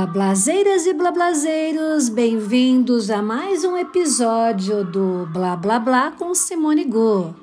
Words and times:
Blablazeiras 0.00 0.86
e 0.86 0.94
blablazeiros, 0.94 2.08
bem-vindos 2.08 3.10
a 3.10 3.20
mais 3.20 3.64
um 3.64 3.76
episódio 3.76 4.82
do 4.82 5.26
Blá 5.26 5.54
Blá 5.54 5.78
Blá 5.78 6.10
com 6.10 6.34
Simone 6.34 6.86
Go. 6.86 7.34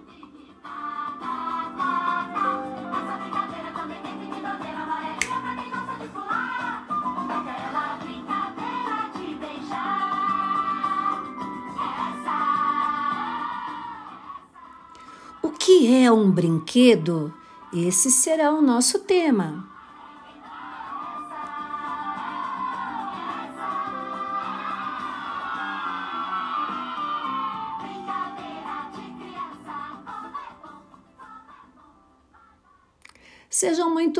O 15.43 15.49
que 15.51 15.95
é 15.95 16.11
um 16.11 16.31
brinquedo? 16.31 17.31
Esse 17.71 18.09
será 18.09 18.51
o 18.51 18.63
nosso 18.63 18.97
tema. 18.97 19.66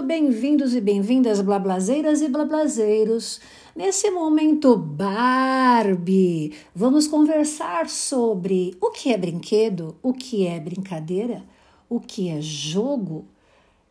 Bem-vindos 0.08 0.74
e 0.74 0.80
bem-vindas, 0.80 1.42
blablazeiras 1.42 2.22
e 2.22 2.30
blablazeiros. 2.30 3.42
Nesse 3.76 4.10
momento 4.10 4.78
Barbie, 4.78 6.54
vamos 6.74 7.10
conversar 7.10 7.90
sobre 7.90 8.78
o 8.80 8.90
que 8.90 9.12
é 9.12 9.18
brinquedo, 9.18 9.98
o 10.02 10.14
que 10.14 10.48
é 10.48 10.62
brincadeira, 10.62 11.44
o 11.90 12.00
que 12.00 12.30
é 12.30 12.40
jogo. 12.40 13.26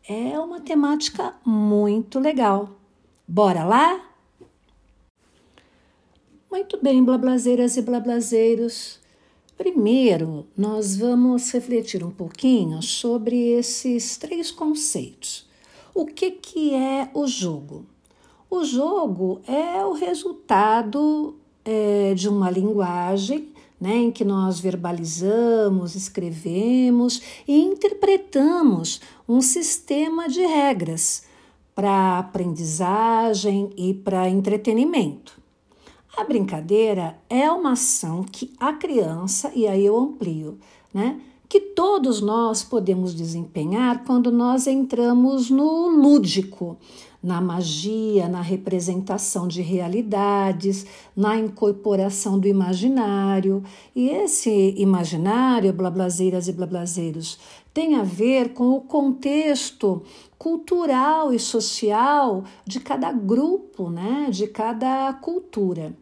É 0.09 0.39
uma 0.39 0.59
temática 0.59 1.35
muito 1.45 2.19
legal. 2.19 2.71
Bora 3.27 3.63
lá? 3.63 4.03
Muito 6.49 6.81
bem, 6.81 7.03
blablazeiras 7.03 7.77
e 7.77 7.81
blablazeiros. 7.83 8.99
Primeiro, 9.55 10.47
nós 10.57 10.97
vamos 10.97 11.51
refletir 11.51 12.03
um 12.03 12.11
pouquinho 12.11 12.81
sobre 12.81 13.51
esses 13.51 14.17
três 14.17 14.49
conceitos. 14.49 15.46
O 15.97 16.05
que, 16.05 16.29
que 16.29 16.75
é 16.75 17.09
o 17.11 17.25
jogo? 17.25 17.83
O 18.51 18.63
jogo 18.63 19.41
é 19.47 19.83
o 19.83 19.93
resultado 19.93 21.35
é, 21.65 22.13
de 22.13 22.29
uma 22.29 22.51
linguagem 22.51 23.51
né, 23.81 23.95
em 23.95 24.11
que 24.11 24.23
nós 24.23 24.59
verbalizamos, 24.59 25.95
escrevemos 25.95 27.19
e 27.47 27.59
interpretamos 27.59 29.01
um 29.27 29.41
sistema 29.41 30.29
de 30.29 30.45
regras 30.45 31.23
para 31.73 32.19
aprendizagem 32.19 33.71
e 33.75 33.91
para 33.91 34.29
entretenimento. 34.29 35.41
A 36.15 36.23
brincadeira 36.23 37.17
é 37.27 37.49
uma 37.49 37.71
ação 37.71 38.23
que 38.23 38.53
a 38.59 38.71
criança, 38.71 39.51
e 39.55 39.65
aí 39.65 39.83
eu 39.83 39.97
amplio, 39.97 40.59
né? 40.93 41.19
Que 41.49 41.59
todos 41.59 42.21
nós 42.21 42.63
podemos 42.63 43.13
desempenhar 43.13 44.03
quando 44.03 44.31
nós 44.31 44.67
entramos 44.67 45.49
no 45.49 45.87
lúdico, 45.87 46.77
na 47.23 47.41
magia, 47.41 48.27
na 48.27 48.41
representação 48.41 49.47
de 49.47 49.61
realidades, 49.61 50.85
na 51.15 51.37
incorporação 51.37 52.37
do 52.39 52.47
imaginário. 52.47 53.63
E 53.95 54.09
esse 54.09 54.73
imaginário, 54.77 55.73
blablazeiras 55.73 56.47
e 56.47 56.53
blablazeiros, 56.53 57.39
tem 57.73 57.95
a 57.95 58.03
ver 58.03 58.53
com 58.53 58.71
o 58.71 58.81
contexto 58.81 60.01
cultural 60.37 61.33
e 61.33 61.39
social 61.39 62.43
de 62.65 62.79
cada 62.79 63.11
grupo, 63.11 63.89
né? 63.89 64.29
De 64.31 64.47
cada 64.47 65.13
cultura. 65.13 65.95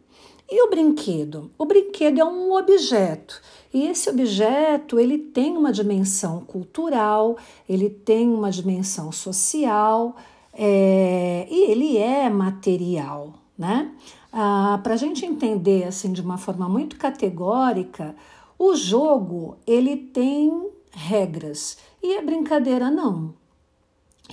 E 0.48 0.62
o 0.62 0.70
brinquedo? 0.70 1.50
O 1.58 1.64
brinquedo 1.64 2.20
é 2.20 2.24
um 2.24 2.52
objeto. 2.52 3.40
E 3.74 3.86
esse 3.88 4.08
objeto, 4.08 4.98
ele 4.98 5.18
tem 5.18 5.56
uma 5.56 5.72
dimensão 5.72 6.40
cultural, 6.40 7.36
ele 7.68 7.90
tem 7.90 8.28
uma 8.28 8.50
dimensão 8.50 9.10
social 9.10 10.16
é, 10.52 11.46
e 11.50 11.70
ele 11.70 11.98
é 11.98 12.30
material, 12.30 13.34
né? 13.58 13.92
Ah, 14.32 14.80
Para 14.82 14.94
a 14.94 14.96
gente 14.96 15.26
entender 15.26 15.84
assim 15.84 16.12
de 16.12 16.20
uma 16.20 16.38
forma 16.38 16.68
muito 16.68 16.96
categórica, 16.96 18.14
o 18.58 18.74
jogo 18.74 19.56
ele 19.66 19.96
tem 19.96 20.70
regras 20.92 21.76
e 22.02 22.16
a 22.16 22.22
brincadeira 22.22 22.90
não. 22.90 23.34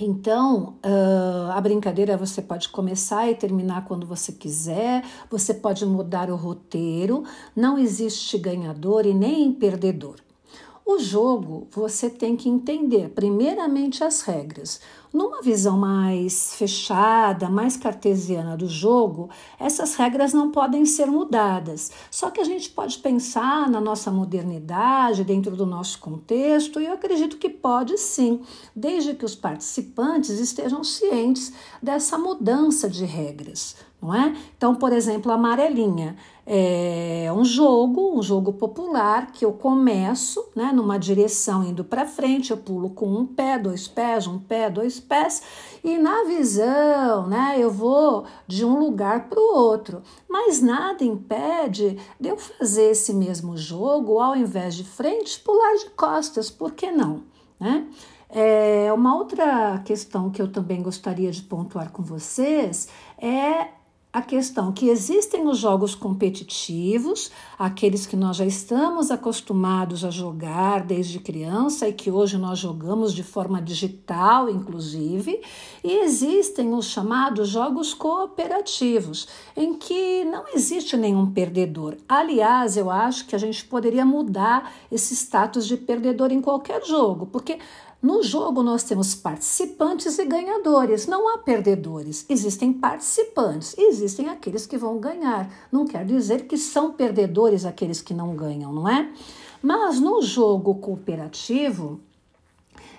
Então, 0.00 0.76
uh, 0.84 1.52
a 1.52 1.60
brincadeira 1.60 2.16
você 2.16 2.42
pode 2.42 2.68
começar 2.68 3.30
e 3.30 3.34
terminar 3.34 3.84
quando 3.84 4.06
você 4.06 4.32
quiser, 4.32 5.04
você 5.30 5.54
pode 5.54 5.86
mudar 5.86 6.30
o 6.30 6.36
roteiro, 6.36 7.22
não 7.54 7.78
existe 7.78 8.36
ganhador 8.36 9.06
e 9.06 9.14
nem 9.14 9.52
perdedor. 9.52 10.16
O 10.86 10.98
jogo 10.98 11.66
você 11.70 12.10
tem 12.10 12.36
que 12.36 12.46
entender, 12.46 13.08
primeiramente, 13.08 14.04
as 14.04 14.20
regras. 14.20 14.82
Numa 15.10 15.40
visão 15.40 15.78
mais 15.78 16.54
fechada, 16.56 17.48
mais 17.48 17.74
cartesiana 17.74 18.54
do 18.54 18.68
jogo, 18.68 19.30
essas 19.58 19.94
regras 19.94 20.34
não 20.34 20.50
podem 20.50 20.84
ser 20.84 21.06
mudadas. 21.06 21.90
Só 22.10 22.30
que 22.30 22.38
a 22.38 22.44
gente 22.44 22.68
pode 22.68 22.98
pensar 22.98 23.70
na 23.70 23.80
nossa 23.80 24.10
modernidade, 24.10 25.24
dentro 25.24 25.56
do 25.56 25.64
nosso 25.64 25.98
contexto, 26.00 26.78
e 26.78 26.84
eu 26.84 26.92
acredito 26.92 27.38
que 27.38 27.48
pode 27.48 27.96
sim, 27.96 28.42
desde 28.76 29.14
que 29.14 29.24
os 29.24 29.34
participantes 29.34 30.38
estejam 30.38 30.84
cientes 30.84 31.50
dessa 31.82 32.18
mudança 32.18 32.90
de 32.90 33.06
regras 33.06 33.74
não 34.04 34.14
é? 34.14 34.36
Então, 34.54 34.74
por 34.74 34.92
exemplo, 34.92 35.32
a 35.32 35.36
amarelinha 35.36 36.14
é 36.46 37.32
um 37.34 37.42
jogo, 37.42 38.18
um 38.18 38.22
jogo 38.22 38.52
popular 38.52 39.32
que 39.32 39.46
eu 39.46 39.52
começo, 39.54 40.44
né, 40.54 40.70
numa 40.74 40.98
direção 40.98 41.64
indo 41.64 41.82
para 41.82 42.04
frente, 42.04 42.50
eu 42.50 42.58
pulo 42.58 42.90
com 42.90 43.06
um 43.06 43.24
pé, 43.24 43.58
dois 43.58 43.88
pés, 43.88 44.26
um 44.26 44.38
pé, 44.38 44.68
dois 44.68 45.00
pés, 45.00 45.42
e 45.82 45.96
na 45.96 46.24
visão, 46.24 47.26
né, 47.26 47.56
eu 47.58 47.70
vou 47.70 48.26
de 48.46 48.62
um 48.62 48.78
lugar 48.78 49.30
para 49.30 49.40
o 49.40 49.56
outro. 49.56 50.02
Mas 50.28 50.60
nada 50.60 51.02
impede 51.02 51.96
de 52.20 52.28
eu 52.28 52.36
fazer 52.36 52.90
esse 52.90 53.14
mesmo 53.14 53.56
jogo, 53.56 54.20
ao 54.20 54.36
invés 54.36 54.74
de 54.74 54.84
frente, 54.84 55.40
pular 55.40 55.76
de 55.76 55.88
costas, 55.90 56.50
por 56.50 56.72
que 56.72 56.92
não, 56.92 57.22
né? 57.58 57.86
É, 58.36 58.92
uma 58.92 59.16
outra 59.16 59.78
questão 59.84 60.28
que 60.28 60.42
eu 60.42 60.50
também 60.50 60.82
gostaria 60.82 61.30
de 61.30 61.40
pontuar 61.40 61.92
com 61.92 62.02
vocês 62.02 62.88
é 63.16 63.68
a 64.14 64.22
questão 64.22 64.70
que 64.70 64.88
existem 64.88 65.44
os 65.48 65.58
jogos 65.58 65.92
competitivos, 65.92 67.32
aqueles 67.58 68.06
que 68.06 68.14
nós 68.14 68.36
já 68.36 68.46
estamos 68.46 69.10
acostumados 69.10 70.04
a 70.04 70.10
jogar 70.10 70.84
desde 70.84 71.18
criança 71.18 71.88
e 71.88 71.92
que 71.92 72.12
hoje 72.12 72.38
nós 72.38 72.60
jogamos 72.60 73.12
de 73.12 73.24
forma 73.24 73.60
digital, 73.60 74.48
inclusive, 74.48 75.42
e 75.82 75.98
existem 75.98 76.72
os 76.72 76.86
chamados 76.86 77.48
jogos 77.48 77.92
cooperativos, 77.92 79.26
em 79.56 79.74
que 79.74 80.24
não 80.26 80.44
existe 80.54 80.96
nenhum 80.96 81.32
perdedor. 81.32 81.96
Aliás, 82.08 82.76
eu 82.76 82.92
acho 82.92 83.26
que 83.26 83.34
a 83.34 83.38
gente 83.38 83.64
poderia 83.64 84.06
mudar 84.06 84.72
esse 84.92 85.12
status 85.12 85.66
de 85.66 85.76
perdedor 85.76 86.30
em 86.30 86.40
qualquer 86.40 86.84
jogo, 86.84 87.26
porque 87.26 87.58
no 88.04 88.22
jogo 88.22 88.62
nós 88.62 88.82
temos 88.82 89.14
participantes 89.14 90.18
e 90.18 90.26
ganhadores, 90.26 91.06
não 91.06 91.26
há 91.26 91.38
perdedores. 91.38 92.26
Existem 92.28 92.70
participantes, 92.70 93.74
existem 93.78 94.28
aqueles 94.28 94.66
que 94.66 94.76
vão 94.76 94.98
ganhar. 94.98 95.50
Não 95.72 95.86
quer 95.86 96.04
dizer 96.04 96.46
que 96.46 96.58
são 96.58 96.92
perdedores 96.92 97.64
aqueles 97.64 98.02
que 98.02 98.12
não 98.12 98.36
ganham, 98.36 98.74
não 98.74 98.86
é? 98.86 99.10
Mas 99.62 99.98
no 100.00 100.20
jogo 100.20 100.74
cooperativo, 100.74 101.98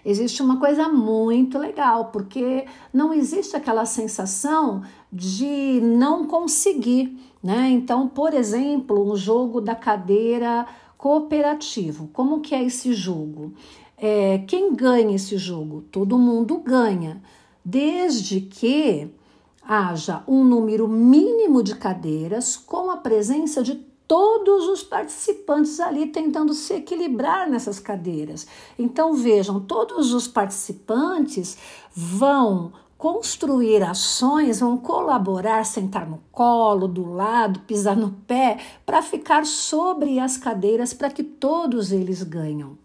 existe 0.03 0.41
uma 0.41 0.59
coisa 0.59 0.89
muito 0.89 1.59
legal, 1.59 2.05
porque 2.05 2.65
não 2.91 3.13
existe 3.13 3.55
aquela 3.55 3.85
sensação 3.85 4.81
de 5.13 5.81
não 5.83 6.25
conseguir, 6.25 7.15
né? 7.43 7.69
Então, 7.69 8.07
por 8.07 8.33
exemplo, 8.33 9.07
um 9.07 9.15
jogo 9.15 9.61
da 9.61 9.75
cadeira 9.75 10.65
cooperativo. 10.97 12.09
Como 12.11 12.41
que 12.41 12.55
é 12.55 12.63
esse 12.63 12.91
jogo? 12.91 13.53
É, 13.97 14.39
quem 14.47 14.73
ganha 14.73 15.15
esse 15.15 15.37
jogo? 15.37 15.83
Todo 15.91 16.17
mundo 16.17 16.57
ganha, 16.57 17.21
desde 17.63 18.41
que 18.41 19.09
haja 19.61 20.23
um 20.27 20.43
número 20.43 20.87
mínimo 20.87 21.63
de 21.63 21.75
cadeiras 21.75 22.55
com 22.55 22.91
a 22.91 22.97
presença 22.97 23.63
de 23.63 23.75
todos 24.07 24.67
os 24.67 24.83
participantes 24.83 25.79
ali 25.79 26.07
tentando 26.07 26.53
se 26.53 26.73
equilibrar 26.73 27.49
nessas 27.49 27.79
cadeiras. 27.79 28.45
Então 28.77 29.13
vejam, 29.13 29.59
todos 29.59 30.13
os 30.13 30.27
participantes 30.27 31.57
vão 31.95 32.73
construir 32.97 33.83
ações, 33.83 34.59
vão 34.59 34.77
colaborar, 34.77 35.65
sentar 35.65 36.07
no 36.07 36.21
colo, 36.31 36.87
do 36.87 37.11
lado, 37.11 37.61
pisar 37.61 37.95
no 37.95 38.11
pé, 38.27 38.57
para 38.85 39.01
ficar 39.01 39.45
sobre 39.45 40.19
as 40.19 40.37
cadeiras 40.37 40.93
para 40.93 41.09
que 41.09 41.23
todos 41.23 41.91
eles 41.91 42.23
ganham. 42.23 42.84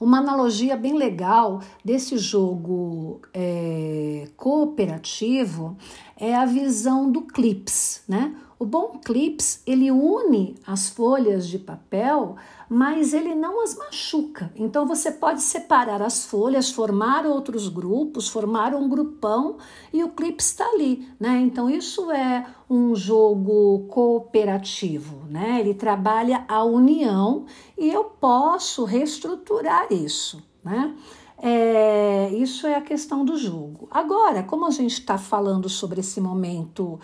Uma 0.00 0.18
analogia 0.18 0.76
bem 0.76 0.96
legal 0.96 1.60
desse 1.84 2.18
jogo 2.18 3.20
é, 3.32 4.28
cooperativo 4.36 5.76
é 6.16 6.34
a 6.34 6.44
visão 6.44 7.10
do 7.10 7.22
clips, 7.22 8.02
né? 8.08 8.34
O 8.64 8.66
bom 8.66 8.98
clips 8.98 9.60
ele 9.66 9.90
une 9.90 10.54
as 10.66 10.88
folhas 10.88 11.46
de 11.46 11.58
papel, 11.58 12.36
mas 12.66 13.12
ele 13.12 13.34
não 13.34 13.62
as 13.62 13.76
machuca. 13.76 14.50
Então 14.56 14.86
você 14.86 15.12
pode 15.12 15.42
separar 15.42 16.00
as 16.00 16.24
folhas, 16.24 16.70
formar 16.70 17.26
outros 17.26 17.68
grupos, 17.68 18.26
formar 18.26 18.74
um 18.74 18.88
grupão 18.88 19.58
e 19.92 20.02
o 20.02 20.08
clips 20.08 20.46
está 20.46 20.64
ali, 20.64 21.06
né? 21.20 21.40
Então 21.42 21.68
isso 21.68 22.10
é 22.10 22.46
um 22.70 22.94
jogo 22.94 23.86
cooperativo, 23.88 25.26
né? 25.28 25.60
Ele 25.60 25.74
trabalha 25.74 26.46
a 26.48 26.64
união 26.64 27.44
e 27.76 27.90
eu 27.90 28.04
posso 28.04 28.84
reestruturar 28.84 29.92
isso, 29.92 30.42
né? 30.64 30.96
É, 31.36 32.30
isso 32.32 32.66
é 32.66 32.76
a 32.76 32.80
questão 32.80 33.26
do 33.26 33.36
jogo. 33.36 33.88
Agora, 33.90 34.42
como 34.42 34.64
a 34.64 34.70
gente 34.70 35.00
está 35.00 35.18
falando 35.18 35.68
sobre 35.68 36.00
esse 36.00 36.18
momento 36.18 36.98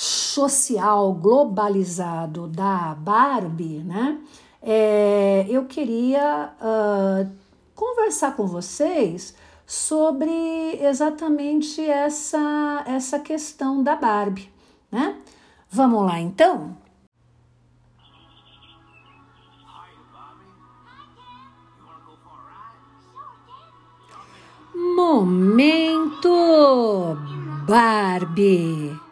social 0.00 1.12
globalizado 1.12 2.48
da 2.48 2.94
Barbie, 2.94 3.82
né? 3.84 4.18
É, 4.62 5.44
eu 5.46 5.66
queria 5.66 6.54
uh, 6.58 7.30
conversar 7.74 8.34
com 8.34 8.46
vocês 8.46 9.34
sobre 9.66 10.30
exatamente 10.80 11.82
essa, 11.82 12.82
essa 12.86 13.18
questão 13.18 13.82
da 13.82 13.94
Barbie, 13.94 14.50
né? 14.90 15.18
Vamos 15.70 16.06
lá 16.06 16.18
então? 16.18 16.74
Momento 24.96 26.30
Barbie. 27.68 29.09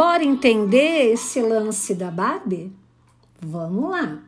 Bora 0.00 0.24
entender 0.24 1.12
esse 1.12 1.42
lance 1.42 1.94
da 1.94 2.10
Barbie? 2.10 2.72
Vamos 3.38 3.90
lá. 3.90 4.22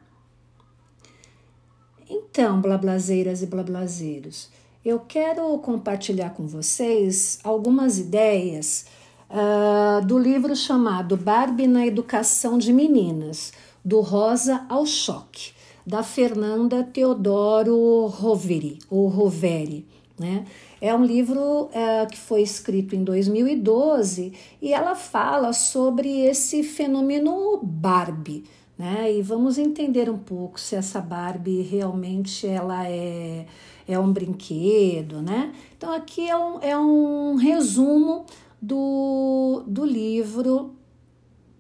Então, 2.11 2.61
blablazeiras 2.61 3.41
e 3.41 3.47
blablazeiros, 3.47 4.51
eu 4.85 5.01
quero 5.01 5.57
compartilhar 5.61 6.35
com 6.35 6.47
vocês 6.47 7.39
algumas 7.43 7.99
ideias 7.99 8.85
uh, 9.31 10.05
do 10.05 10.19
livro 10.19 10.55
chamado 10.55 11.17
Barbie 11.17 11.67
na 11.67 11.87
Educação 11.87 12.59
de 12.59 12.71
Meninas, 12.71 13.51
do 13.83 14.01
Rosa 14.01 14.67
ao 14.69 14.85
Choque, 14.85 15.53
da 15.87 16.03
Fernanda 16.03 16.85
Teodoro 16.85 18.05
Roveri, 18.09 18.79
ou 18.91 19.09
Roveri, 19.09 19.87
né? 20.21 20.45
É 20.83 20.93
um 20.93 21.05
livro 21.05 21.71
é, 21.73 22.05
que 22.07 22.19
foi 22.19 22.43
escrito 22.43 22.97
em 22.97 23.05
2012 23.05 24.33
e 24.61 24.75
ela 24.75 24.97
fala 24.97 25.53
sobre 25.53 26.09
esse 26.27 26.65
fenômeno 26.65 27.61
Barbie. 27.63 28.43
Né? 28.77 29.15
E 29.15 29.23
vamos 29.23 29.59
entender 29.59 30.11
um 30.11 30.19
pouco 30.19 30.59
se 30.59 30.75
essa 30.75 31.01
Barbie 31.01 31.63
realmente 31.63 32.49
ela 32.49 32.89
é, 32.89 33.47
é 33.87 33.97
um 33.97 34.13
brinquedo, 34.13 35.23
né? 35.23 35.55
Então 35.79 35.93
aqui 35.93 36.29
é 36.29 36.37
um, 36.37 36.59
é 36.61 36.77
um 36.77 37.37
resumo 37.37 38.27
do, 38.61 39.63
do 39.65 39.85
livro 39.85 40.75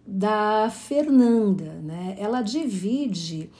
da 0.04 0.68
Fernanda, 0.68 1.74
né? 1.80 2.16
Ela 2.18 2.42
divide 2.42 3.50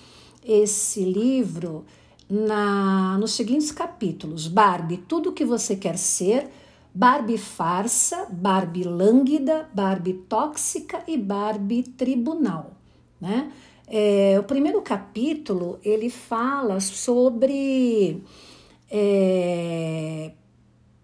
esse 0.45 1.05
livro 1.05 1.85
na 2.33 3.19
nos 3.19 3.33
seguintes 3.33 3.71
capítulos: 3.71 4.49
Barbie, 4.49 4.97
tudo 4.97 5.29
o 5.29 5.33
que 5.33 5.45
você 5.45 5.77
quer 5.77 5.99
ser, 5.99 6.49
Barbie 6.95 7.37
farsa, 7.37 8.27
Barbie 8.31 8.85
lânguida, 8.85 9.69
Barbie 9.75 10.15
tóxica 10.15 11.03
e 11.07 11.19
Barbie 11.19 11.83
tribunal, 11.83 12.73
né? 13.21 13.53
É, 13.87 14.39
o 14.41 14.45
primeiro 14.45 14.81
capítulo 14.81 15.79
ele 15.85 16.09
fala 16.09 16.81
sobre 16.81 18.23
é, 18.91 20.33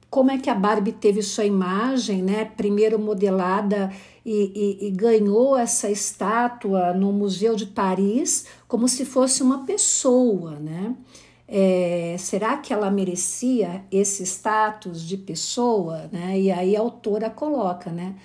como 0.08 0.30
é 0.30 0.38
que 0.38 0.48
a 0.48 0.54
Barbie 0.54 0.92
teve 0.92 1.20
sua 1.22 1.44
imagem, 1.44 2.22
né? 2.22 2.46
Primeiro 2.46 2.98
modelada 2.98 3.92
e, 4.24 4.78
e, 4.80 4.86
e, 4.86 4.90
ganhou 4.90 5.56
essa 5.56 5.90
estátua 5.90 6.94
no 6.94 7.12
Museu 7.12 7.54
de 7.54 7.66
Paris 7.66 8.46
como 8.66 8.88
se 8.88 9.04
fosse 9.04 9.42
uma 9.42 9.66
pessoa, 9.66 10.52
né? 10.58 10.94
É, 11.48 12.16
será 12.18 12.58
que 12.58 12.74
ela 12.74 12.90
merecia 12.90 13.82
esse 13.90 14.22
status 14.24 15.02
de 15.02 15.16
pessoa, 15.16 16.08
né? 16.12 16.38
E 16.38 16.50
aí 16.52 16.76
a 16.76 16.80
autora 16.80 17.30
coloca, 17.30 17.90
né? 17.90 18.16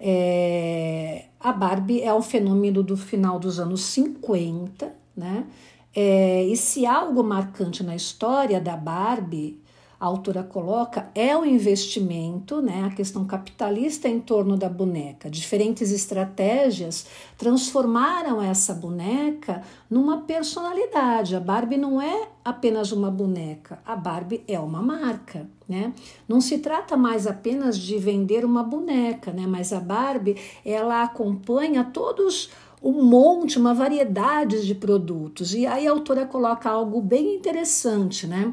É, 0.00 1.26
a 1.38 1.52
Barbie 1.52 2.02
é 2.02 2.12
um 2.12 2.22
fenômeno 2.22 2.82
do 2.82 2.96
final 2.96 3.38
dos 3.38 3.60
anos 3.60 3.82
50, 3.82 4.92
né? 5.16 5.46
É, 5.94 6.42
e 6.44 6.56
se 6.56 6.84
algo 6.84 7.22
marcante 7.22 7.84
na 7.84 7.94
história 7.94 8.60
da 8.60 8.76
Barbie 8.76 9.61
a 10.02 10.06
autora 10.06 10.42
coloca 10.42 11.08
é 11.14 11.36
o 11.36 11.44
investimento, 11.44 12.60
né, 12.60 12.82
a 12.84 12.90
questão 12.92 13.24
capitalista 13.24 14.08
em 14.08 14.18
torno 14.18 14.56
da 14.56 14.68
boneca. 14.68 15.30
Diferentes 15.30 15.92
estratégias 15.92 17.06
transformaram 17.38 18.42
essa 18.42 18.74
boneca 18.74 19.62
numa 19.88 20.22
personalidade. 20.22 21.36
A 21.36 21.40
Barbie 21.40 21.76
não 21.76 22.02
é 22.02 22.26
apenas 22.44 22.90
uma 22.90 23.12
boneca, 23.12 23.78
a 23.86 23.94
Barbie 23.94 24.42
é 24.48 24.58
uma 24.58 24.82
marca, 24.82 25.48
né? 25.68 25.92
Não 26.26 26.40
se 26.40 26.58
trata 26.58 26.96
mais 26.96 27.24
apenas 27.28 27.78
de 27.78 27.96
vender 27.96 28.44
uma 28.44 28.64
boneca, 28.64 29.30
né? 29.30 29.46
Mas 29.46 29.72
a 29.72 29.78
Barbie, 29.78 30.36
ela 30.64 31.04
acompanha 31.04 31.84
todos 31.84 32.50
um 32.82 33.04
monte, 33.04 33.56
uma 33.56 33.72
variedade 33.72 34.66
de 34.66 34.74
produtos. 34.74 35.54
E 35.54 35.64
aí 35.64 35.86
a 35.86 35.92
autora 35.92 36.26
coloca 36.26 36.68
algo 36.68 37.00
bem 37.00 37.36
interessante, 37.36 38.26
né? 38.26 38.52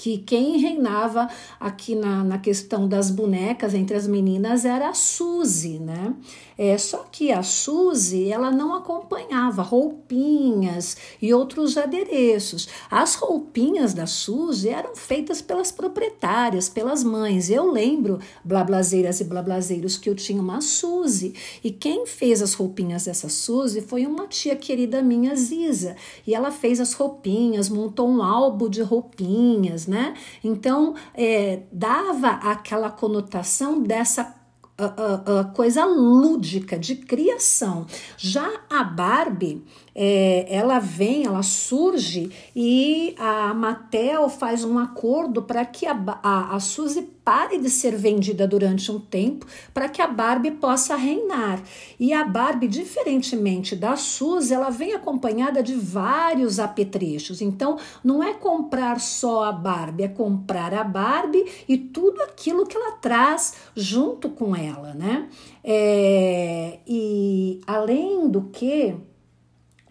Que 0.00 0.16
quem 0.16 0.56
reinava 0.56 1.28
aqui 1.60 1.94
na, 1.94 2.24
na 2.24 2.38
questão 2.38 2.88
das 2.88 3.10
bonecas 3.10 3.74
entre 3.74 3.94
as 3.94 4.06
meninas 4.06 4.64
era 4.64 4.88
a 4.88 4.94
Suzy, 4.94 5.78
né? 5.78 6.14
É, 6.62 6.76
só 6.76 7.06
que 7.10 7.32
a 7.32 7.42
Suzy, 7.42 8.30
ela 8.30 8.50
não 8.50 8.74
acompanhava 8.74 9.62
roupinhas 9.62 10.94
e 11.20 11.32
outros 11.32 11.78
adereços. 11.78 12.68
As 12.90 13.14
roupinhas 13.14 13.94
da 13.94 14.06
Suzy 14.06 14.68
eram 14.68 14.94
feitas 14.94 15.40
pelas 15.40 15.72
proprietárias, 15.72 16.68
pelas 16.68 17.02
mães. 17.02 17.48
Eu 17.48 17.70
lembro, 17.70 18.18
blablazeiras 18.44 19.22
e 19.22 19.24
blablazeiros, 19.24 19.96
que 19.96 20.10
eu 20.10 20.14
tinha 20.14 20.38
uma 20.40 20.60
Suzy. 20.60 21.32
E 21.64 21.70
quem 21.70 22.04
fez 22.04 22.42
as 22.42 22.52
roupinhas 22.52 23.04
dessa 23.04 23.30
Suzy 23.30 23.80
foi 23.80 24.04
uma 24.04 24.26
tia 24.26 24.54
querida 24.54 25.00
minha, 25.00 25.34
Ziza. 25.34 25.96
E 26.26 26.34
ela 26.34 26.50
fez 26.50 26.78
as 26.78 26.92
roupinhas, 26.92 27.70
montou 27.70 28.06
um 28.06 28.22
álbum 28.22 28.68
de 28.68 28.82
roupinhas, 28.82 29.86
né? 29.90 30.14
Então, 30.42 30.94
é, 31.14 31.64
dava 31.70 32.28
aquela 32.28 32.90
conotação 32.90 33.82
dessa 33.82 34.40
uh, 34.80 35.40
uh, 35.40 35.52
coisa 35.52 35.84
lúdica 35.84 36.78
de 36.78 36.96
criação. 36.96 37.86
Já 38.16 38.48
a 38.70 38.82
Barbie, 38.82 39.62
é, 39.94 40.46
ela 40.48 40.78
vem, 40.78 41.26
ela 41.26 41.42
surge 41.42 42.30
e 42.56 43.14
a 43.18 43.52
Mattel 43.52 44.28
faz 44.28 44.64
um 44.64 44.78
acordo 44.78 45.42
para 45.42 45.64
que 45.64 45.86
a, 45.86 45.96
a, 46.22 46.56
a 46.56 46.60
Suzy 46.60 47.02
pare 47.30 47.58
de 47.58 47.70
ser 47.70 47.94
vendida 47.94 48.44
durante 48.44 48.90
um 48.90 48.98
tempo 48.98 49.46
para 49.72 49.88
que 49.88 50.02
a 50.02 50.08
Barbie 50.08 50.50
possa 50.50 50.96
reinar. 50.96 51.62
E 51.96 52.12
a 52.12 52.24
Barbie, 52.24 52.66
diferentemente 52.66 53.76
da 53.76 53.94
Suzy, 53.94 54.52
ela 54.52 54.68
vem 54.68 54.94
acompanhada 54.94 55.62
de 55.62 55.74
vários 55.74 56.58
apetrechos. 56.58 57.40
Então, 57.40 57.78
não 58.02 58.20
é 58.20 58.34
comprar 58.34 58.98
só 58.98 59.44
a 59.44 59.52
Barbie, 59.52 60.02
é 60.02 60.08
comprar 60.08 60.74
a 60.74 60.82
Barbie 60.82 61.44
e 61.68 61.78
tudo 61.78 62.20
aquilo 62.22 62.66
que 62.66 62.76
ela 62.76 62.96
traz 62.96 63.54
junto 63.76 64.28
com 64.28 64.56
ela, 64.56 64.92
né? 64.92 65.28
É, 65.62 66.80
e 66.84 67.60
além 67.64 68.28
do 68.28 68.42
que 68.46 68.96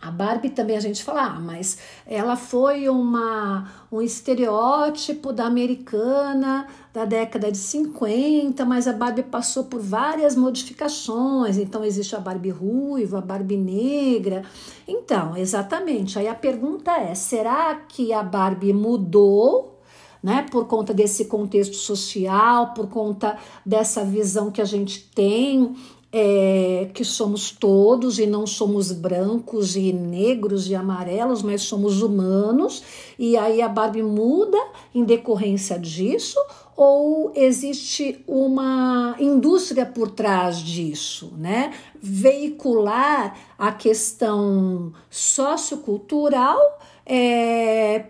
A 0.02 0.10
Barbie 0.10 0.50
também 0.50 0.78
a 0.78 0.80
gente 0.80 1.04
fala, 1.04 1.24
ah, 1.24 1.40
mas 1.40 1.78
ela 2.08 2.38
foi 2.38 2.88
uma, 2.88 3.70
um 3.92 4.02
estereótipo 4.02 5.34
da 5.34 5.46
americana 5.46 6.68
da 6.94 7.04
década 7.04 7.52
de 7.52 7.58
50, 7.58 8.64
mas 8.64 8.88
a 8.88 8.94
Barbie 8.94 9.24
passou 9.24 9.66
por 9.66 9.82
várias 9.82 10.38
modificações. 10.38 11.58
Então 11.58 11.84
existe 11.84 12.16
a 12.16 12.20
Barbie 12.20 12.50
ruiva, 12.50 13.18
a 13.18 13.22
Barbie 13.22 13.58
negra. 13.58 14.44
Então, 14.88 15.36
exatamente. 15.36 16.18
Aí 16.18 16.30
a 16.30 16.36
pergunta 16.36 16.92
é: 16.92 17.14
será 17.14 17.76
que 17.76 18.14
a 18.14 18.24
Barbie 18.24 18.74
mudou? 18.74 19.76
Né, 20.22 20.46
por 20.52 20.68
conta 20.68 20.94
desse 20.94 21.24
contexto 21.24 21.78
social, 21.78 22.74
por 22.74 22.90
conta 22.90 23.38
dessa 23.66 24.04
visão 24.04 24.52
que 24.52 24.60
a 24.60 24.66
gente 24.66 25.10
tem 25.16 25.74
é, 26.12 26.90
que 26.94 27.04
somos 27.04 27.52
todos 27.52 28.18
e 28.18 28.26
não 28.26 28.48
somos 28.48 28.92
brancos 28.92 29.76
e 29.76 29.94
negros 29.94 30.68
e 30.68 30.76
amarelos, 30.76 31.44
mas 31.44 31.62
somos 31.62 32.02
humanos, 32.02 32.84
e 33.18 33.38
aí 33.38 33.62
a 33.62 33.70
Barbie 33.70 34.02
muda 34.02 34.58
em 34.94 35.04
decorrência 35.04 35.78
disso, 35.78 36.40
ou 36.76 37.32
existe 37.36 38.24
uma 38.26 39.16
indústria 39.20 39.86
por 39.86 40.10
trás 40.12 40.60
disso, 40.60 41.34
né? 41.38 41.74
Veicular 42.02 43.38
a 43.58 43.72
questão 43.72 44.94
sociocultural 45.10 46.58
é, 47.06 48.06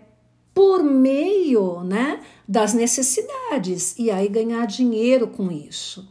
por 0.54 0.84
meio 0.84 1.80
né, 1.80 2.20
das 2.46 2.72
necessidades. 2.72 3.98
E 3.98 4.08
aí 4.08 4.28
ganhar 4.28 4.66
dinheiro 4.66 5.26
com 5.26 5.50
isso 5.50 6.08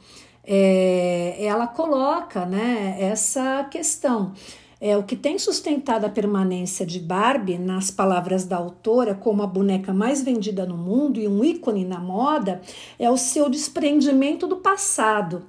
é, 0.51 1.45
ela 1.45 1.67
coloca 1.67 2.43
né, 2.43 2.97
essa 2.99 3.63
questão. 3.65 4.33
É, 4.81 4.97
o 4.97 5.03
que 5.03 5.15
tem 5.15 5.37
sustentado 5.37 6.05
a 6.05 6.09
permanência 6.09 6.85
de 6.85 6.99
Barbie, 6.99 7.59
nas 7.59 7.91
palavras 7.91 8.45
da 8.45 8.57
autora, 8.57 9.13
como 9.13 9.43
a 9.43 9.47
boneca 9.47 9.93
mais 9.93 10.23
vendida 10.23 10.65
no 10.65 10.77
mundo 10.77 11.19
e 11.19 11.27
um 11.27 11.43
ícone 11.43 11.85
na 11.85 11.99
moda, 11.99 12.61
é 12.97 13.11
o 13.11 13.17
seu 13.17 13.47
desprendimento 13.47 14.47
do 14.47 14.57
passado 14.57 15.43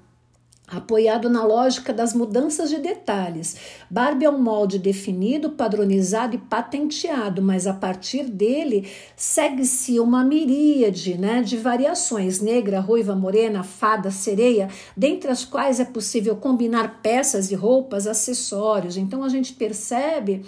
apoiado 0.71 1.29
na 1.29 1.45
lógica 1.45 1.93
das 1.93 2.15
mudanças 2.15 2.71
de 2.71 2.79
detalhes. 2.79 3.57
Barbie 3.91 4.25
é 4.25 4.31
um 4.31 4.41
molde 4.41 4.79
definido, 4.79 5.51
padronizado 5.51 6.37
e 6.37 6.39
patenteado, 6.39 7.43
mas 7.43 7.67
a 7.67 7.75
partir 7.75 8.25
dele 8.25 8.89
segue-se 9.17 9.99
uma 9.99 10.23
miríade 10.25 11.19
né, 11.19 11.43
de 11.43 11.57
variações: 11.57 12.41
negra, 12.41 12.81
ruiva, 12.81 13.15
morena, 13.15 13.63
fada, 13.63 14.11
sereia, 14.11 14.69
dentre 14.97 15.31
as 15.31 15.45
quais 15.45 15.81
é 15.81 15.85
possível 15.85 16.37
combinar 16.37 17.01
peças 17.03 17.51
e 17.51 17.55
roupas, 17.55 18.07
acessórios. 18.07 18.97
Então 18.97 19.25
a 19.25 19.29
gente 19.29 19.53
percebe 19.55 20.45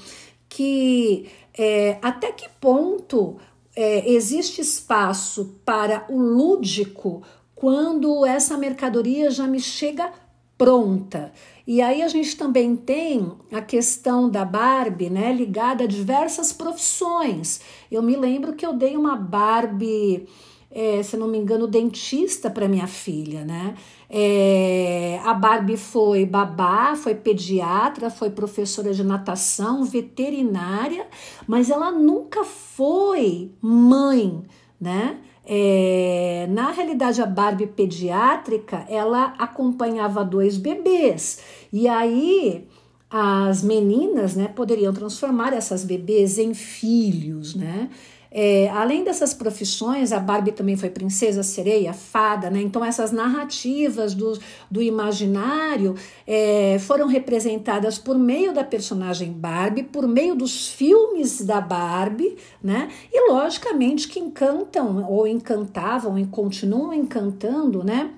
que 0.48 1.26
é, 1.58 1.98
até 2.00 2.30
que 2.30 2.48
ponto 2.60 3.36
é, 3.74 4.10
existe 4.10 4.60
espaço 4.60 5.56
para 5.64 6.04
o 6.08 6.18
lúdico 6.18 7.22
quando 7.62 8.26
essa 8.26 8.58
mercadoria 8.58 9.30
já 9.30 9.46
me 9.46 9.60
chega 9.60 10.10
pronta. 10.58 11.32
E 11.64 11.80
aí 11.80 12.02
a 12.02 12.08
gente 12.08 12.36
também 12.36 12.74
tem 12.74 13.30
a 13.52 13.60
questão 13.60 14.28
da 14.28 14.44
Barbie, 14.44 15.08
né, 15.08 15.32
ligada 15.32 15.84
a 15.84 15.86
diversas 15.86 16.52
profissões. 16.52 17.60
Eu 17.88 18.02
me 18.02 18.16
lembro 18.16 18.54
que 18.54 18.66
eu 18.66 18.72
dei 18.72 18.96
uma 18.96 19.14
Barbie, 19.14 20.26
é, 20.72 21.04
se 21.04 21.16
não 21.16 21.28
me 21.28 21.38
engano, 21.38 21.68
dentista 21.68 22.50
para 22.50 22.66
minha 22.66 22.88
filha, 22.88 23.44
né? 23.44 23.76
É, 24.10 25.20
a 25.22 25.32
Barbie 25.32 25.76
foi 25.76 26.26
babá, 26.26 26.96
foi 26.96 27.14
pediatra, 27.14 28.10
foi 28.10 28.30
professora 28.30 28.92
de 28.92 29.04
natação, 29.04 29.84
veterinária, 29.84 31.06
mas 31.46 31.70
ela 31.70 31.92
nunca 31.92 32.42
foi 32.42 33.52
mãe, 33.62 34.42
né? 34.80 35.20
É, 35.44 36.46
na 36.50 36.70
realidade, 36.70 37.20
a 37.20 37.26
Barbie 37.26 37.66
pediátrica 37.66 38.86
ela 38.88 39.34
acompanhava 39.38 40.24
dois 40.24 40.56
bebês 40.56 41.40
e 41.72 41.88
aí 41.88 42.66
as 43.10 43.62
meninas, 43.62 44.34
né, 44.34 44.48
poderiam 44.48 44.92
transformar 44.92 45.52
essas 45.52 45.84
bebês 45.84 46.38
em 46.38 46.54
filhos, 46.54 47.54
né? 47.54 47.90
É, 48.34 48.70
além 48.70 49.04
dessas 49.04 49.34
profissões, 49.34 50.10
a 50.10 50.18
Barbie 50.18 50.52
também 50.52 50.74
foi 50.74 50.88
princesa, 50.88 51.42
sereia, 51.42 51.92
fada, 51.92 52.48
né? 52.48 52.62
Então, 52.62 52.82
essas 52.82 53.12
narrativas 53.12 54.14
do, 54.14 54.38
do 54.70 54.80
imaginário 54.80 55.94
é, 56.26 56.78
foram 56.78 57.06
representadas 57.06 57.98
por 57.98 58.18
meio 58.18 58.54
da 58.54 58.64
personagem 58.64 59.30
Barbie, 59.30 59.82
por 59.82 60.08
meio 60.08 60.34
dos 60.34 60.68
filmes 60.68 61.42
da 61.42 61.60
Barbie, 61.60 62.38
né? 62.62 62.88
E, 63.12 63.30
logicamente, 63.30 64.08
que 64.08 64.18
encantam 64.18 65.06
ou 65.06 65.26
encantavam 65.26 66.18
e 66.18 66.24
continuam 66.24 66.94
encantando, 66.94 67.84
né? 67.84 68.14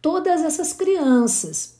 Todas 0.00 0.44
essas 0.44 0.72
crianças. 0.72 1.73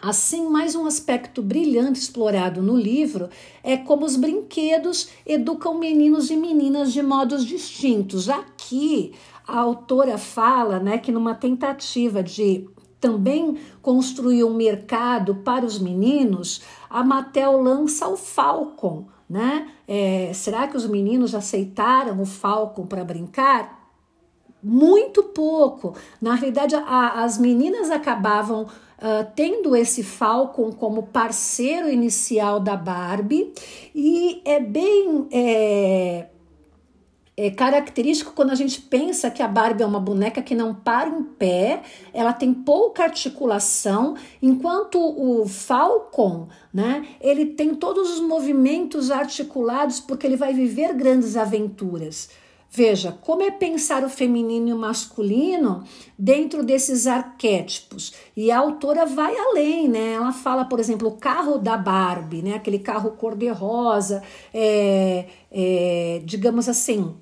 Assim, 0.00 0.48
mais 0.48 0.76
um 0.76 0.86
aspecto 0.86 1.42
brilhante 1.42 1.98
explorado 1.98 2.62
no 2.62 2.76
livro 2.76 3.28
é 3.64 3.76
como 3.76 4.06
os 4.06 4.14
brinquedos 4.14 5.08
educam 5.26 5.76
meninos 5.76 6.30
e 6.30 6.36
meninas 6.36 6.92
de 6.92 7.02
modos 7.02 7.44
distintos. 7.44 8.28
Aqui, 8.28 9.12
a 9.46 9.58
autora 9.58 10.16
fala 10.16 10.78
né, 10.78 10.98
que 10.98 11.10
numa 11.10 11.34
tentativa 11.34 12.22
de 12.22 12.70
também 13.00 13.58
construir 13.82 14.44
um 14.44 14.54
mercado 14.54 15.34
para 15.36 15.66
os 15.66 15.80
meninos, 15.80 16.62
a 16.88 17.02
Mattel 17.02 17.60
lança 17.60 18.06
o 18.06 18.16
Falcon. 18.16 19.08
Né? 19.28 19.68
É, 19.86 20.30
será 20.32 20.68
que 20.68 20.76
os 20.76 20.86
meninos 20.86 21.34
aceitaram 21.34 22.22
o 22.22 22.24
Falcon 22.24 22.86
para 22.86 23.04
brincar? 23.04 23.90
Muito 24.62 25.24
pouco. 25.24 25.96
Na 26.20 26.34
realidade, 26.34 26.76
a, 26.76 27.24
as 27.24 27.36
meninas 27.36 27.90
acabavam 27.90 28.68
uh, 28.98 29.26
tendo 29.34 29.74
esse 29.74 30.02
Falcon 30.02 30.72
como 30.72 31.04
parceiro 31.04 31.88
inicial 31.88 32.60
da 32.60 32.76
Barbie, 32.76 33.52
e 33.94 34.40
é 34.44 34.60
bem. 34.60 35.26
É, 35.30 36.26
é 37.40 37.52
característico 37.52 38.32
quando 38.32 38.50
a 38.50 38.56
gente 38.56 38.80
pensa 38.80 39.30
que 39.30 39.40
a 39.40 39.46
Barbie 39.46 39.84
é 39.84 39.86
uma 39.86 40.00
boneca 40.00 40.42
que 40.42 40.56
não 40.56 40.74
para 40.74 41.08
em 41.08 41.22
pé, 41.22 41.82
ela 42.12 42.32
tem 42.32 42.52
pouca 42.52 43.04
articulação, 43.04 44.16
enquanto 44.42 44.98
o 44.98 45.46
Falcon, 45.46 46.48
né, 46.74 47.06
ele 47.20 47.46
tem 47.46 47.76
todos 47.76 48.10
os 48.10 48.20
movimentos 48.20 49.12
articulados 49.12 50.00
porque 50.00 50.26
ele 50.26 50.34
vai 50.34 50.52
viver 50.52 50.92
grandes 50.94 51.36
aventuras. 51.36 52.28
Veja, 52.70 53.16
como 53.22 53.42
é 53.42 53.50
pensar 53.50 54.04
o 54.04 54.10
feminino 54.10 54.68
e 54.68 54.72
o 54.74 54.78
masculino 54.78 55.84
dentro 56.18 56.62
desses 56.62 57.06
arquétipos. 57.06 58.12
E 58.36 58.50
a 58.50 58.58
autora 58.58 59.06
vai 59.06 59.34
além, 59.36 59.88
né? 59.88 60.12
Ela 60.12 60.32
fala, 60.32 60.66
por 60.66 60.78
exemplo, 60.78 61.08
o 61.08 61.16
carro 61.16 61.56
da 61.56 61.78
Barbie, 61.78 62.42
né? 62.42 62.54
Aquele 62.54 62.78
carro 62.78 63.12
cor-de-rosa, 63.12 64.22
é, 64.52 65.24
é, 65.50 66.20
digamos 66.24 66.68
assim, 66.68 67.16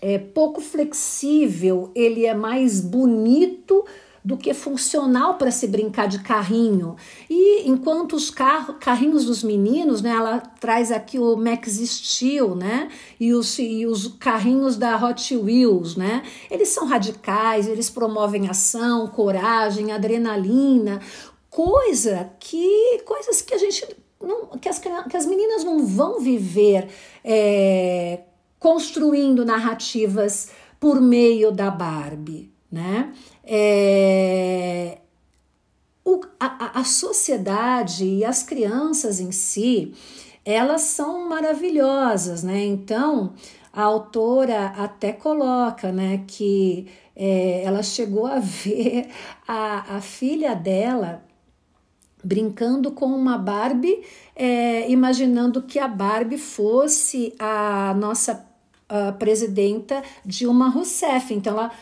é 0.00 0.18
pouco 0.18 0.60
flexível, 0.60 1.90
ele 1.94 2.24
é 2.24 2.34
mais 2.34 2.80
bonito 2.80 3.84
do 4.24 4.38
que 4.38 4.54
funcional 4.54 5.34
para 5.34 5.50
se 5.50 5.66
brincar 5.66 6.08
de 6.08 6.20
carrinho. 6.20 6.96
E 7.28 7.68
enquanto 7.68 8.16
os 8.16 8.30
carro, 8.30 8.74
carrinhos 8.74 9.26
dos 9.26 9.42
meninos, 9.42 10.00
né, 10.00 10.10
ela 10.10 10.40
traz 10.40 10.90
aqui 10.90 11.18
o 11.18 11.36
Max 11.36 11.72
Steel, 11.72 12.54
né, 12.54 12.88
e 13.20 13.34
os, 13.34 13.58
e 13.58 13.84
os 13.84 14.08
carrinhos 14.18 14.78
da 14.78 14.96
Hot 14.96 15.36
Wheels, 15.36 15.94
né, 15.94 16.22
eles 16.50 16.70
são 16.70 16.86
radicais, 16.86 17.68
eles 17.68 17.90
promovem 17.90 18.48
ação, 18.48 19.06
coragem, 19.08 19.92
adrenalina, 19.92 21.00
coisa 21.50 22.30
que 22.40 23.02
coisas 23.04 23.42
que 23.42 23.54
a 23.54 23.58
gente 23.58 23.86
não, 24.20 24.58
que 24.58 24.70
as, 24.70 24.78
que 24.78 25.16
as 25.16 25.26
meninas 25.26 25.64
não 25.64 25.84
vão 25.84 26.18
viver 26.18 26.88
é, 27.22 28.20
construindo 28.58 29.44
narrativas 29.44 30.48
por 30.80 30.98
meio 31.00 31.52
da 31.52 31.70
Barbie, 31.70 32.53
né? 32.74 33.12
É, 33.44 34.98
o, 36.04 36.20
a, 36.40 36.80
a 36.80 36.84
sociedade 36.84 38.04
e 38.04 38.24
as 38.24 38.42
crianças 38.42 39.20
em 39.20 39.30
si, 39.30 39.94
elas 40.44 40.82
são 40.82 41.28
maravilhosas, 41.28 42.42
né? 42.42 42.64
Então, 42.64 43.32
a 43.72 43.82
autora 43.82 44.66
até 44.76 45.12
coloca, 45.12 45.92
né, 45.92 46.24
que 46.26 46.88
é, 47.16 47.62
ela 47.64 47.82
chegou 47.82 48.26
a 48.26 48.38
ver 48.42 49.08
a, 49.46 49.96
a 49.96 50.00
filha 50.00 50.54
dela 50.54 51.24
brincando 52.22 52.90
com 52.90 53.06
uma 53.06 53.38
Barbie, 53.38 54.02
é, 54.34 54.90
imaginando 54.90 55.62
que 55.62 55.78
a 55.78 55.86
Barbie 55.86 56.38
fosse 56.38 57.34
a 57.38 57.94
nossa 57.94 58.44
a 58.88 59.12
presidenta 59.12 60.02
Dilma 60.24 60.68
Rousseff. 60.68 61.32
Então, 61.32 61.54
ela 61.54 61.72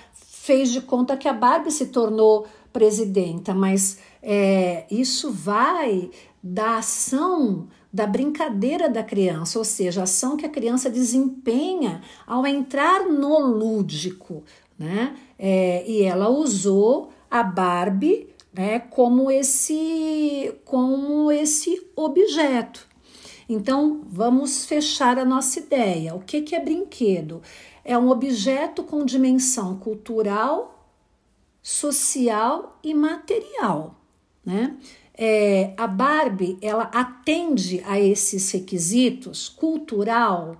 fez 0.42 0.72
de 0.72 0.80
conta 0.80 1.16
que 1.16 1.28
a 1.28 1.32
Barbie 1.32 1.70
se 1.70 1.86
tornou 1.86 2.48
presidenta, 2.72 3.54
mas 3.54 3.98
é, 4.20 4.84
isso 4.90 5.30
vai 5.30 6.10
da 6.42 6.78
ação 6.78 7.68
da 7.92 8.08
brincadeira 8.08 8.88
da 8.88 9.04
criança, 9.04 9.56
ou 9.56 9.64
seja, 9.64 10.00
a 10.00 10.04
ação 10.04 10.36
que 10.36 10.44
a 10.44 10.48
criança 10.48 10.90
desempenha 10.90 12.02
ao 12.26 12.44
entrar 12.44 13.08
no 13.08 13.38
lúdico, 13.38 14.42
né? 14.76 15.14
É, 15.38 15.88
e 15.88 16.02
ela 16.02 16.28
usou 16.28 17.10
a 17.30 17.44
Barbie 17.44 18.28
né, 18.52 18.80
como 18.80 19.30
esse 19.30 20.52
como 20.64 21.30
esse 21.30 21.86
objeto. 21.94 22.88
Então, 23.48 24.00
vamos 24.06 24.64
fechar 24.64 25.18
a 25.18 25.24
nossa 25.24 25.58
ideia. 25.58 26.14
O 26.14 26.20
que, 26.20 26.40
que 26.40 26.54
é 26.54 26.60
brinquedo? 26.60 27.42
É 27.84 27.96
um 27.98 28.10
objeto 28.10 28.82
com 28.84 29.04
dimensão 29.04 29.76
cultural, 29.76 30.88
social 31.62 32.78
e 32.82 32.94
material, 32.94 33.94
né? 34.44 34.76
É, 35.14 35.74
a 35.76 35.86
Barbie 35.86 36.58
ela 36.62 36.84
atende 36.84 37.82
a 37.86 38.00
esses 38.00 38.50
requisitos 38.50 39.48
cultural. 39.48 40.56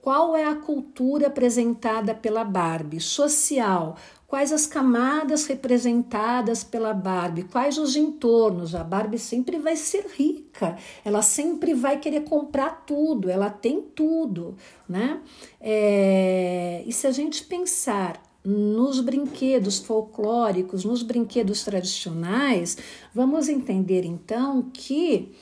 Qual 0.00 0.34
é 0.34 0.44
a 0.44 0.54
cultura 0.54 1.26
apresentada 1.26 2.14
pela 2.14 2.42
Barbie? 2.42 3.00
Social. 3.00 3.96
Quais 4.30 4.52
as 4.52 4.64
camadas 4.64 5.46
representadas 5.46 6.62
pela 6.62 6.94
Barbie? 6.94 7.42
Quais 7.42 7.76
os 7.78 7.96
entornos? 7.96 8.76
A 8.76 8.84
Barbie 8.84 9.18
sempre 9.18 9.58
vai 9.58 9.74
ser 9.74 10.06
rica, 10.16 10.78
ela 11.04 11.20
sempre 11.20 11.74
vai 11.74 11.98
querer 11.98 12.20
comprar 12.20 12.84
tudo, 12.86 13.28
ela 13.28 13.50
tem 13.50 13.82
tudo, 13.82 14.56
né? 14.88 15.20
É, 15.60 16.84
e 16.86 16.92
se 16.92 17.08
a 17.08 17.10
gente 17.10 17.42
pensar 17.42 18.22
nos 18.44 19.00
brinquedos 19.00 19.80
folclóricos, 19.80 20.84
nos 20.84 21.02
brinquedos 21.02 21.64
tradicionais, 21.64 22.78
vamos 23.12 23.48
entender 23.48 24.04
então 24.04 24.70
que 24.72 25.32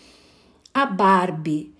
a 0.73 0.87
Barbie, 0.87 1.75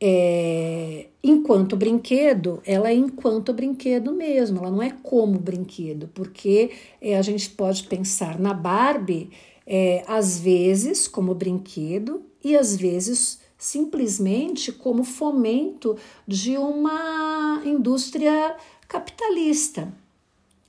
é, 0.00 1.06
enquanto 1.22 1.76
brinquedo, 1.76 2.60
ela 2.64 2.90
é 2.90 2.94
enquanto 2.94 3.52
brinquedo 3.52 4.12
mesmo, 4.12 4.58
ela 4.58 4.70
não 4.70 4.82
é 4.82 4.90
como 5.02 5.38
brinquedo, 5.38 6.08
porque 6.14 6.70
é, 7.00 7.16
a 7.16 7.22
gente 7.22 7.50
pode 7.50 7.84
pensar 7.84 8.38
na 8.38 8.52
Barbie 8.52 9.30
é, 9.66 10.04
às 10.06 10.38
vezes 10.38 11.08
como 11.08 11.34
brinquedo 11.34 12.22
e 12.44 12.56
às 12.56 12.76
vezes 12.76 13.40
simplesmente 13.58 14.70
como 14.70 15.02
fomento 15.02 15.96
de 16.28 16.58
uma 16.58 17.62
indústria 17.64 18.54
capitalista. 18.86 19.92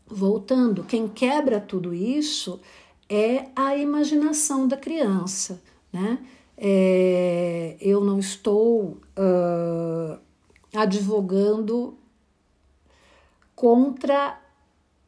Voltando, 0.07 0.86
quem 0.86 1.07
quebra 1.07 1.60
tudo 1.60 1.93
isso 1.93 2.62
é 3.10 3.48
a 3.53 3.75
imaginação 3.75 4.67
da 4.67 4.77
criança, 4.77 5.62
né? 5.91 6.17
É, 6.57 7.77
eu 7.79 8.03
não 8.03 8.17
estou 8.17 8.97
uh, 9.17 10.19
advogando 10.73 11.95
contra 13.55 14.41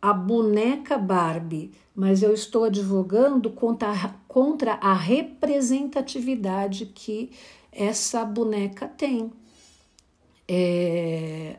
a 0.01 0.13
boneca 0.13 0.97
Barbie, 0.97 1.71
mas 1.95 2.23
eu 2.23 2.33
estou 2.33 2.63
advogando 2.65 3.49
contra, 3.49 4.15
contra 4.27 4.73
a 4.75 4.93
representatividade 4.93 6.85
que 6.85 7.31
essa 7.71 8.23
boneca 8.23 8.87
tem. 8.87 9.31
É, 10.47 11.57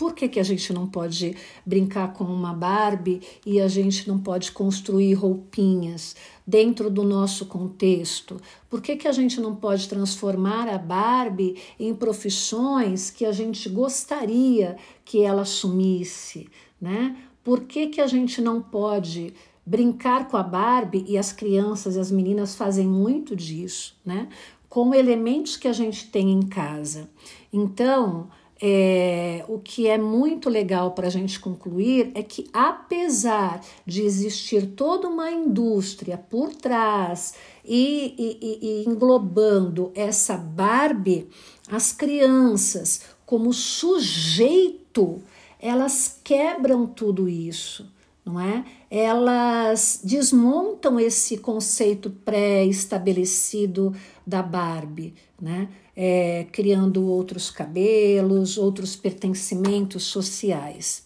por 0.00 0.14
que, 0.14 0.30
que 0.30 0.40
a 0.40 0.42
gente 0.42 0.72
não 0.72 0.86
pode 0.86 1.36
brincar 1.66 2.14
com 2.14 2.24
uma 2.24 2.54
Barbie 2.54 3.20
e 3.44 3.60
a 3.60 3.68
gente 3.68 4.08
não 4.08 4.18
pode 4.18 4.50
construir 4.50 5.12
roupinhas 5.12 6.16
dentro 6.46 6.88
do 6.88 7.04
nosso 7.04 7.44
contexto? 7.44 8.40
Por 8.70 8.80
que, 8.80 8.96
que 8.96 9.06
a 9.06 9.12
gente 9.12 9.38
não 9.42 9.54
pode 9.54 9.86
transformar 9.90 10.70
a 10.70 10.78
Barbie 10.78 11.58
em 11.78 11.94
profissões 11.94 13.10
que 13.10 13.26
a 13.26 13.32
gente 13.32 13.68
gostaria 13.68 14.78
que 15.04 15.22
ela 15.22 15.42
assumisse? 15.42 16.48
Né? 16.80 17.14
Por 17.44 17.64
que, 17.64 17.88
que 17.88 18.00
a 18.00 18.06
gente 18.06 18.40
não 18.40 18.62
pode 18.62 19.34
brincar 19.66 20.28
com 20.28 20.38
a 20.38 20.42
Barbie 20.42 21.04
e 21.06 21.18
as 21.18 21.30
crianças 21.30 21.96
e 21.96 22.00
as 22.00 22.10
meninas 22.10 22.54
fazem 22.54 22.86
muito 22.86 23.36
disso, 23.36 23.94
né? 24.02 24.30
Com 24.66 24.94
elementos 24.94 25.58
que 25.58 25.68
a 25.68 25.74
gente 25.74 26.10
tem 26.10 26.32
em 26.32 26.40
casa. 26.40 27.10
Então, 27.52 28.30
é, 28.62 29.44
o 29.48 29.58
que 29.58 29.86
é 29.86 29.96
muito 29.96 30.50
legal 30.50 30.92
para 30.92 31.06
a 31.06 31.10
gente 31.10 31.40
concluir 31.40 32.10
é 32.14 32.22
que, 32.22 32.48
apesar 32.52 33.60
de 33.86 34.02
existir 34.02 34.66
toda 34.76 35.08
uma 35.08 35.30
indústria 35.30 36.18
por 36.18 36.54
trás 36.54 37.34
e, 37.64 38.14
e, 38.18 38.58
e 38.62 38.84
englobando 38.88 39.90
essa 39.94 40.36
Barbie, 40.36 41.28
as 41.70 41.92
crianças, 41.92 43.02
como 43.24 43.52
sujeito, 43.52 45.22
elas 45.58 46.20
quebram 46.22 46.86
tudo 46.86 47.28
isso 47.28 47.86
não 48.24 48.40
é? 48.40 48.64
Elas 48.90 50.00
desmontam 50.04 51.00
esse 51.00 51.38
conceito 51.38 52.10
pré-estabelecido 52.10 53.94
da 54.26 54.42
Barbie, 54.42 55.14
né? 55.40 55.68
É, 56.02 56.46
criando 56.50 57.06
outros 57.06 57.50
cabelos, 57.50 58.56
outros 58.56 58.96
pertencimentos 58.96 60.04
sociais. 60.04 61.04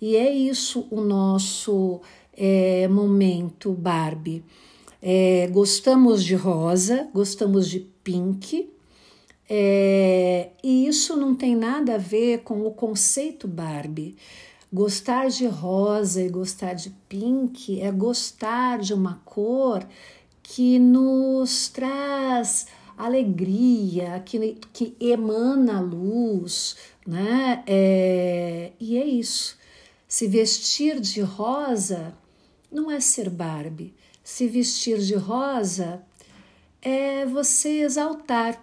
E 0.00 0.16
é 0.16 0.34
isso 0.34 0.88
o 0.90 1.00
nosso 1.00 2.00
é, 2.36 2.88
momento 2.88 3.72
Barbie. 3.72 4.44
É, 5.00 5.48
gostamos 5.52 6.24
de 6.24 6.34
rosa, 6.34 7.08
gostamos 7.14 7.68
de 7.70 7.78
pink, 8.02 8.70
é, 9.48 10.50
e 10.62 10.86
isso 10.86 11.16
não 11.16 11.34
tem 11.34 11.54
nada 11.54 11.94
a 11.94 11.98
ver 11.98 12.38
com 12.38 12.66
o 12.66 12.70
conceito 12.70 13.46
Barbie. 13.46 14.16
Gostar 14.72 15.28
de 15.28 15.46
rosa 15.46 16.20
e 16.22 16.28
gostar 16.28 16.74
de 16.74 16.90
pink 17.08 17.80
é 17.80 17.92
gostar 17.92 18.78
de 18.78 18.92
uma 18.92 19.20
cor 19.24 19.86
que 20.42 20.78
nos 20.78 21.68
traz 21.68 22.66
alegria, 22.96 24.22
que, 24.24 24.58
que 24.72 24.96
emana 25.00 25.80
luz, 25.80 26.76
né? 27.06 27.62
É, 27.66 28.72
e 28.78 28.96
é 28.96 29.04
isso. 29.04 29.56
Se 30.06 30.26
vestir 30.28 31.00
de 31.00 31.20
rosa 31.20 32.14
não 32.70 32.90
é 32.90 33.00
ser 33.00 33.30
Barbie. 33.30 33.94
Se 34.22 34.48
vestir 34.48 34.98
de 34.98 35.14
rosa 35.14 36.02
é 36.80 37.24
você 37.26 37.80
exaltar 37.80 38.62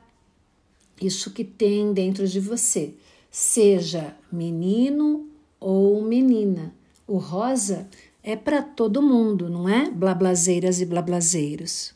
isso 1.01 1.31
que 1.31 1.43
tem 1.43 1.93
dentro 1.93 2.27
de 2.27 2.39
você, 2.39 2.93
seja 3.29 4.15
menino 4.31 5.27
ou 5.59 6.01
menina. 6.03 6.73
O 7.07 7.17
rosa 7.17 7.87
é 8.23 8.35
para 8.35 8.61
todo 8.61 9.01
mundo, 9.01 9.49
não 9.49 9.67
é? 9.67 9.89
Blablazeiras 9.89 10.79
e 10.79 10.85
blablazeiros. 10.85 11.93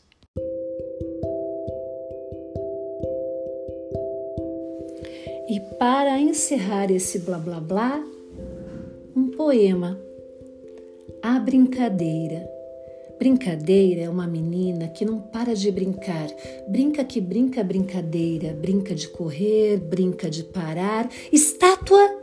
E 5.48 5.60
para 5.78 6.18
encerrar 6.18 6.90
esse 6.90 7.20
blá 7.20 7.38
blá 7.38 7.60
blá, 7.60 8.04
um 9.14 9.28
poema. 9.28 9.98
A 11.22 11.38
brincadeira. 11.38 12.48
Brincadeira 13.18 14.02
é 14.02 14.10
uma 14.10 14.26
menina 14.26 14.88
que 14.88 15.04
não 15.04 15.20
para 15.20 15.54
de 15.54 15.70
brincar. 15.70 16.28
Brinca 16.68 17.04
que 17.04 17.20
brinca 17.20 17.64
brincadeira, 17.64 18.52
brinca 18.52 18.94
de 18.94 19.08
correr, 19.08 19.78
brinca 19.78 20.28
de 20.28 20.44
parar. 20.44 21.08
Estátua 21.32 22.15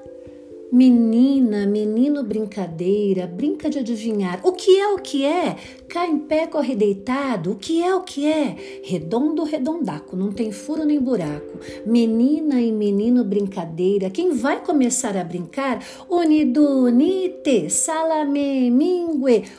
Menina, 0.74 1.68
menino 1.68 2.24
brincadeira, 2.24 3.28
brinca 3.28 3.70
de 3.70 3.78
adivinhar. 3.78 4.40
O 4.42 4.54
que 4.54 4.80
é 4.80 4.88
o 4.88 4.98
que 4.98 5.24
é? 5.24 5.56
Cai 5.88 6.10
em 6.10 6.18
pé, 6.18 6.48
corre 6.48 6.76
deitado. 6.76 7.52
O 7.52 7.56
que 7.56 7.84
é 7.84 7.94
o 7.94 8.02
que 8.02 8.26
é? 8.26 8.82
Redondo, 8.84 9.44
redondaco, 9.44 10.16
não 10.16 10.32
tem 10.32 10.52
furo 10.52 10.84
nem 10.84 11.00
buraco. 11.00 11.60
Menina 11.86 12.60
e 12.60 12.72
menino 12.72 13.24
brincadeira, 13.24 14.10
quem 14.10 14.32
vai 14.32 14.64
começar 14.64 15.16
a 15.16 15.24
brincar? 15.24 15.80
Unidunite, 16.10 17.70
salame, 17.70 18.72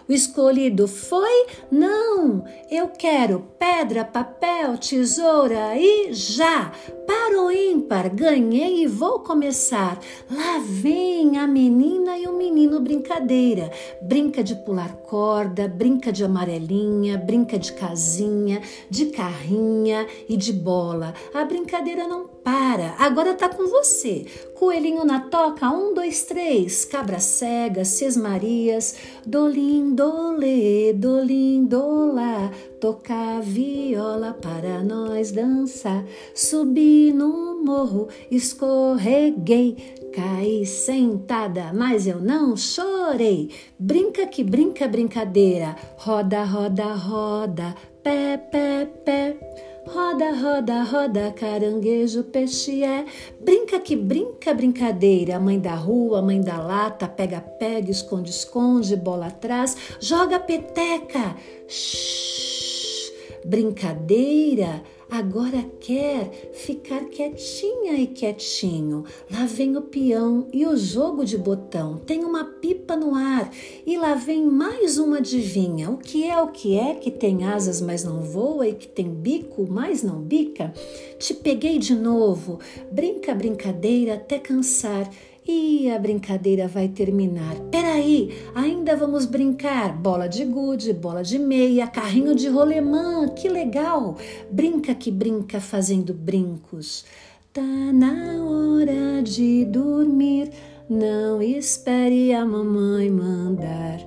O 0.09 0.13
escolhido 0.13 0.89
foi? 0.89 1.47
Não, 1.71 2.45
eu 2.71 2.89
quero 2.89 3.47
pedra, 3.59 4.05
papel, 4.05 4.77
tesoura 4.77 5.77
e 5.77 6.13
já. 6.13 6.73
Para 7.07 7.41
o 7.41 7.51
ímpar, 7.51 8.15
ganhei 8.15 8.83
e 8.83 8.87
vou 8.87 9.21
começar. 9.21 9.99
Lá 10.31 10.59
vem 10.59 11.39
a 11.39 11.47
menina 11.47 12.19
e 12.19 12.27
o 12.27 12.37
menino 12.37 12.81
brincadeira. 12.81 13.71
Brinca 14.03 14.43
de 14.43 14.55
pular 14.57 14.93
corda, 14.97 15.69
brinca 15.69 16.13
de 16.13 16.25
amarelinha, 16.25 17.17
brinca 17.17 17.59
de 17.59 17.73
casinha, 17.73 18.61
de 18.91 19.07
carrinha 19.07 20.07
e 20.29 20.37
de 20.37 20.53
bola. 20.53 21.15
A 21.33 21.45
brincadeira 21.45 22.09
não 22.09 22.34
para, 22.45 22.95
agora 22.99 23.33
tá 23.33 23.49
com 23.49 23.67
você. 23.67 24.27
Coelhinho 24.55 25.03
na 25.03 25.19
toca, 25.19 25.71
um, 25.71 25.95
dois, 25.95 26.25
três. 26.25 26.85
Cabra 26.85 27.19
cega, 27.19 27.87
sesmarias, 27.87 28.95
dolim, 29.27 29.95
dole, 29.95 30.93
dolim, 30.93 31.65
dola. 31.65 32.53
Tocar 32.79 33.41
viola 33.41 34.35
para 34.35 34.83
nós 34.83 35.33
dançar. 35.33 36.05
Subi 36.35 37.15
no 37.15 37.65
morro, 37.65 38.09
escorreguei, 38.31 39.95
caí 40.13 40.67
sentada, 40.67 41.73
mas 41.73 42.07
eu 42.07 42.21
não 42.21 42.55
chorei. 42.59 43.51
Brinca 43.79 44.27
que 44.27 44.45
brinca, 44.45 44.87
brincadeira. 44.87 45.75
Roda, 45.97 46.45
roda, 46.45 46.93
roda, 46.93 47.75
pé, 48.03 48.37
pé, 48.37 48.87
pé. 49.03 49.74
Roda, 49.87 50.33
roda, 50.33 50.83
roda, 50.83 51.33
caranguejo, 51.33 52.25
peixe 52.25 52.83
é. 52.83 53.05
Brinca 53.41 53.79
que 53.79 53.95
brinca, 53.95 54.55
brincadeira. 54.55 55.39
Mãe 55.39 55.61
da 55.61 55.75
rua, 55.75 56.23
mãe 56.23 56.41
da 56.41 56.59
lata, 56.59 57.07
pega, 57.07 57.41
pega, 57.41 57.91
esconde, 57.91 58.31
esconde, 58.31 58.97
bola 58.97 59.27
atrás, 59.27 59.77
joga 60.01 60.41
peteca. 60.41 61.37
Shhh, 61.69 63.13
brincadeira 63.45 64.83
agora 65.19 65.65
quer 65.81 66.51
ficar 66.53 67.05
quietinha 67.05 67.95
e 67.95 68.07
quietinho. 68.09 69.05
Lá 69.31 69.47
vem 69.47 69.77
o 69.77 69.83
peão 69.83 70.49
e 70.53 70.67
o 70.67 70.77
jogo 70.77 71.25
de 71.25 71.39
botão. 71.39 71.99
Tem 71.99 72.25
uma 72.25 72.45
pipa 72.45 72.97
no 72.97 73.15
ar 73.15 73.51
e 73.87 73.97
lá 73.97 74.15
vem 74.15 74.45
mais 74.45 74.99
uma 74.99 75.19
adivinha. 75.19 75.91
O 75.91 75.99
que 75.99 76.25
é 76.25 76.41
o 76.41 76.49
que 76.49 76.77
é 76.77 76.95
que 76.95 77.11
tem 77.11 77.45
asas, 77.45 77.81
mas 77.81 78.03
não 78.03 78.23
voa 78.23 78.67
e 78.67 78.75
que 78.75 78.89
tem 78.89 79.09
bico, 79.09 79.67
mas 79.69 80.03
não 80.03 80.21
bica? 80.21 80.73
Te 81.19 81.33
peguei 81.33 81.79
de 81.79 81.95
novo. 81.95 82.59
Brinca, 82.91 83.35
brincadeira 83.35 84.15
até 84.15 84.39
cansar 84.39 85.09
e 85.47 85.91
a 85.91 85.99
brincadeira 85.99 86.67
vai 86.67 86.89
terminar. 86.89 87.55
Peraí, 87.71 88.35
ainda 88.55 88.97
vamos 88.97 89.27
brincar. 89.27 89.95
Bola 89.97 90.27
de 90.27 90.45
gude, 90.45 90.93
bola 90.93 91.23
de 91.23 91.39
meia, 91.39 91.87
carrinho 91.87 92.35
de 92.35 92.49
rolemã, 92.49 93.29
que 93.29 93.49
legal! 93.49 94.17
Brinca 94.51 94.95
que 94.95 95.11
brinca 95.11 95.61
fazendo 95.61 96.15
brincos. 96.15 97.05
Tá 97.53 97.63
na 97.63 98.43
hora 98.45 99.23
de 99.23 99.65
dormir, 99.67 100.51
não 100.89 101.41
espere 101.41 102.33
a 102.33 102.45
mamãe 102.45 103.11
mandar. 103.11 104.01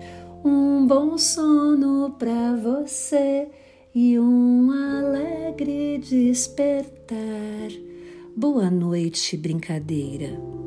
Um 0.44 0.86
bom 0.86 1.18
sono 1.18 2.16
pra 2.18 2.56
você 2.56 3.48
e 3.94 4.20
um 4.20 4.70
alegre 4.72 5.98
despertar. 5.98 7.18
Boa 8.36 8.70
noite, 8.70 9.36
brincadeira. 9.38 10.67